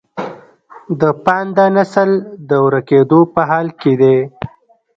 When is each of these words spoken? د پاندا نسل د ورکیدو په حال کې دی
د 1.01 1.03
پاندا 1.25 1.65
نسل 1.77 2.09
د 2.49 2.51
ورکیدو 2.65 3.19
په 3.33 3.41
حال 3.49 3.67
کې 3.79 3.93
دی 4.01 4.17